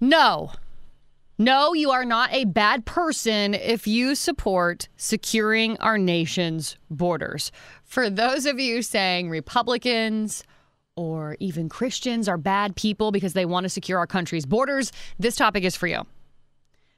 [0.00, 0.52] No.
[1.38, 7.52] No, you are not a bad person if you support securing our nation's borders.
[7.84, 10.42] For those of you saying Republicans
[10.96, 14.90] or even Christians are bad people because they want to secure our country's borders,
[15.20, 16.04] this topic is for you.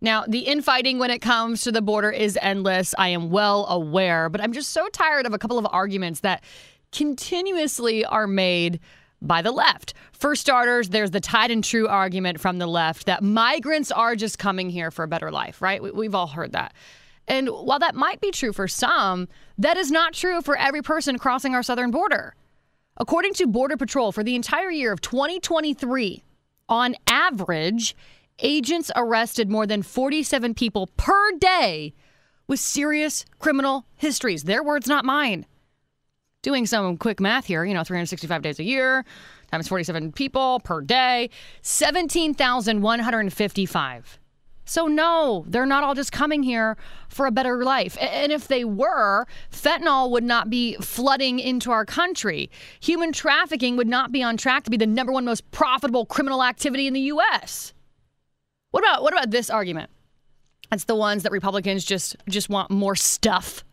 [0.00, 2.92] Now, the infighting when it comes to the border is endless.
[2.98, 6.42] I am well aware, but I'm just so tired of a couple of arguments that
[6.90, 8.80] continuously are made
[9.26, 9.94] by the left.
[10.12, 14.38] For starters, there's the tied and true argument from the left that migrants are just
[14.38, 15.82] coming here for a better life, right?
[15.82, 16.74] We've all heard that.
[17.26, 19.28] And while that might be true for some,
[19.58, 22.34] that is not true for every person crossing our southern border.
[22.96, 26.22] According to Border Patrol, for the entire year of 2023,
[26.68, 27.96] on average,
[28.40, 31.94] agents arrested more than 47 people per day
[32.46, 34.44] with serious criminal histories.
[34.44, 35.46] Their words, not mine
[36.44, 39.04] doing some quick math here, you know, 365 days a year
[39.50, 41.28] times 47 people per day,
[41.62, 44.18] 17,155.
[44.66, 46.78] So, no, they're not all just coming here
[47.08, 47.98] for a better life.
[48.00, 52.50] And if they were, fentanyl would not be flooding into our country.
[52.80, 56.42] Human trafficking would not be on track to be the number one most profitable criminal
[56.42, 57.74] activity in the U.S.
[58.70, 59.90] What about, what about this argument?
[60.72, 63.64] It's the ones that Republicans just, just want more stuff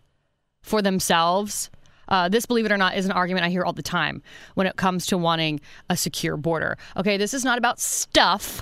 [0.61, 1.69] for themselves.
[2.11, 4.21] Uh, this, believe it or not, is an argument I hear all the time
[4.55, 6.77] when it comes to wanting a secure border.
[6.97, 8.57] Okay, this is not about stuff.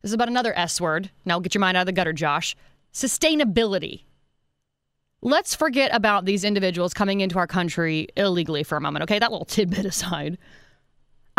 [0.00, 1.10] This is about another S word.
[1.24, 2.54] Now get your mind out of the gutter, Josh.
[2.94, 4.04] Sustainability.
[5.22, 9.18] Let's forget about these individuals coming into our country illegally for a moment, okay?
[9.18, 10.38] That little tidbit aside.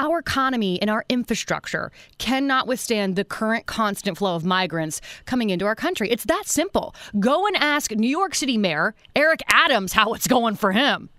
[0.04, 5.66] Our economy and our infrastructure cannot withstand the current constant flow of migrants coming into
[5.66, 6.10] our country.
[6.12, 6.94] It's that simple.
[7.22, 11.10] Go and ask New York City Mayor Eric Adams how it's going for him.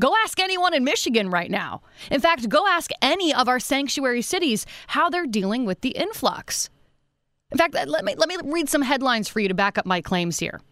[0.00, 1.82] Go ask anyone in Michigan right now.
[2.10, 6.70] In fact, go ask any of our sanctuary cities how they're dealing with the influx.
[7.50, 10.00] In fact, let me let me read some headlines for you to back up my
[10.00, 10.62] claims here.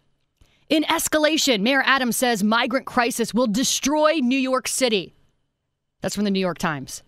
[0.70, 5.12] In escalation, Mayor Adams says migrant crisis will destroy New York City.
[6.00, 7.02] That's from the New York Times.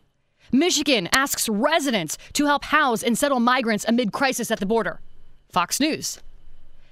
[0.51, 5.01] Michigan asks residents to help house and settle migrants amid crisis at the border.
[5.51, 6.19] Fox News.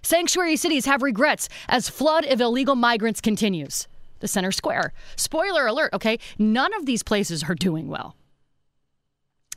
[0.03, 3.87] Sanctuary cities have regrets as flood of illegal migrants continues.
[4.21, 4.93] The center square.
[5.16, 6.19] Spoiler alert, okay?
[6.38, 8.16] None of these places are doing well.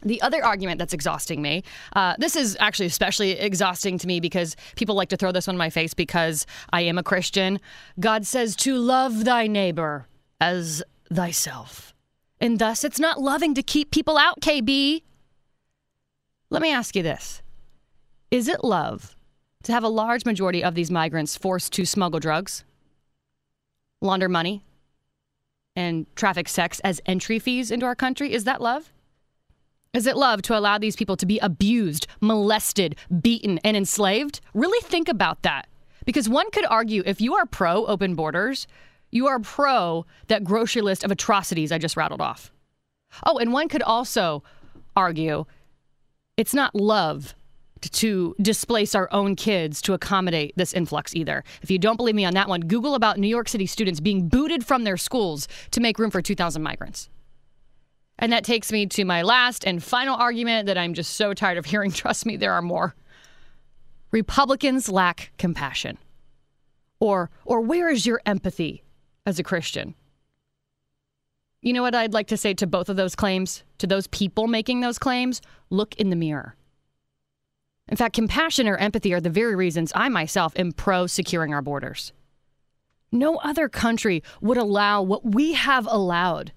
[0.01, 1.63] The other argument that's exhausting me,
[1.95, 5.55] uh, this is actually especially exhausting to me because people like to throw this on
[5.55, 7.59] my face because I am a Christian.
[7.99, 10.07] God says to love thy neighbor
[10.41, 11.92] as thyself.
[12.43, 15.01] And thus, it's not loving to keep people out, KB.
[16.49, 17.41] Let me ask you this
[18.31, 19.15] Is it love
[19.63, 22.65] to have a large majority of these migrants forced to smuggle drugs,
[24.01, 24.65] launder money,
[25.77, 28.33] and traffic sex as entry fees into our country?
[28.33, 28.91] Is that love?
[29.93, 34.41] Is it love to allow these people to be abused, molested, beaten, and enslaved?
[34.53, 35.69] Really think about that.
[36.05, 38.67] Because one could argue if you are pro open borders,
[39.13, 42.51] you are pro that grocery list of atrocities I just rattled off.
[43.25, 44.43] Oh, and one could also
[44.95, 45.45] argue
[46.35, 47.35] it's not love
[47.81, 51.43] to displace our own kids to accommodate this influx either.
[51.61, 54.29] If you don't believe me on that one, Google about New York City students being
[54.29, 57.09] booted from their schools to make room for 2,000 migrants.
[58.17, 61.57] And that takes me to my last and final argument that I'm just so tired
[61.57, 61.91] of hearing.
[61.91, 62.95] Trust me, there are more.
[64.11, 65.97] Republicans lack compassion.
[66.99, 68.83] Or, or where is your empathy?
[69.25, 69.95] As a Christian.
[71.61, 74.47] You know what I'd like to say to both of those claims, to those people
[74.47, 75.41] making those claims?
[75.69, 76.55] Look in the mirror.
[77.87, 81.61] In fact, compassion or empathy are the very reasons I myself am pro securing our
[81.61, 82.11] borders.
[83.11, 86.51] No other country would allow what we have allowed.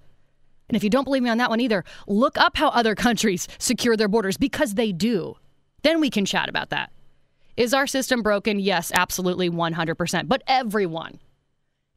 [0.67, 3.47] And if you don't believe me on that one either, look up how other countries
[3.57, 5.35] secure their borders because they do.
[5.83, 6.91] Then we can chat about that.
[7.55, 8.59] Is our system broken?
[8.59, 10.27] Yes, absolutely 100%.
[10.27, 11.19] But everyone,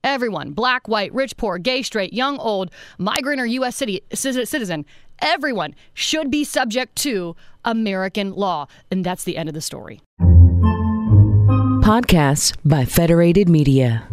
[0.02, 3.76] Everyone, black, white, rich, poor, gay, straight, young, old, migrant, or U.S.
[3.76, 4.86] City, citizen,
[5.20, 8.66] everyone should be subject to American law.
[8.90, 10.00] And that's the end of the story.
[11.82, 14.06] Podcasts by Federated Media.